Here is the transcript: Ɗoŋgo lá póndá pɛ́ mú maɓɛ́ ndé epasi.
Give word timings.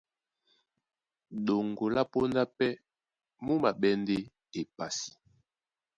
Ɗoŋgo 1.45 1.85
lá 1.95 2.01
póndá 2.11 2.43
pɛ́ 2.57 2.71
mú 3.43 3.53
maɓɛ́ 3.63 3.93
ndé 4.01 4.17
epasi. 4.59 5.09